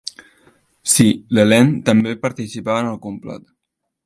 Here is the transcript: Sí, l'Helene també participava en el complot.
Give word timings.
Sí, 0.93 1.05
l'Helene 1.39 1.77
també 1.91 2.17
participava 2.27 2.83
en 2.87 2.91
el 2.97 3.01
complot. 3.09 3.49